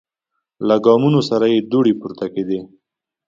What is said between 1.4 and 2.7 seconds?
یې دوړې پورته کیدې.